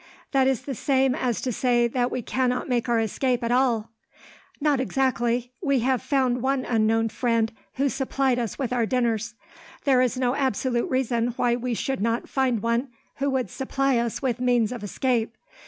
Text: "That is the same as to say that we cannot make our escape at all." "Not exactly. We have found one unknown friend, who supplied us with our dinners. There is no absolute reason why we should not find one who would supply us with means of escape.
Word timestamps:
"That 0.31 0.47
is 0.47 0.63
the 0.63 0.73
same 0.73 1.13
as 1.13 1.41
to 1.41 1.51
say 1.51 1.87
that 1.87 2.09
we 2.09 2.23
cannot 2.23 2.67
make 2.67 2.89
our 2.89 2.99
escape 2.99 3.43
at 3.43 3.51
all." 3.51 3.91
"Not 4.59 4.79
exactly. 4.79 5.51
We 5.61 5.81
have 5.81 6.01
found 6.01 6.41
one 6.41 6.65
unknown 6.65 7.09
friend, 7.09 7.51
who 7.75 7.87
supplied 7.87 8.39
us 8.39 8.57
with 8.57 8.73
our 8.73 8.87
dinners. 8.87 9.35
There 9.83 10.01
is 10.01 10.17
no 10.17 10.33
absolute 10.33 10.89
reason 10.89 11.33
why 11.37 11.55
we 11.55 11.75
should 11.75 12.01
not 12.01 12.27
find 12.27 12.63
one 12.63 12.87
who 13.17 13.29
would 13.29 13.51
supply 13.51 13.97
us 13.99 14.23
with 14.23 14.39
means 14.41 14.71
of 14.71 14.83
escape. 14.83 15.35